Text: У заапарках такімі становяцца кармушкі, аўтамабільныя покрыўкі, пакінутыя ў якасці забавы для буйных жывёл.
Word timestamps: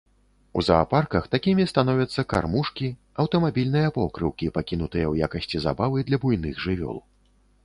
У 0.59 0.61
заапарках 0.67 1.27
такімі 1.35 1.65
становяцца 1.71 2.25
кармушкі, 2.33 2.89
аўтамабільныя 3.25 3.93
покрыўкі, 3.99 4.51
пакінутыя 4.57 5.05
ў 5.11 5.29
якасці 5.29 5.57
забавы 5.69 5.99
для 6.11 6.17
буйных 6.27 6.55
жывёл. 6.67 6.97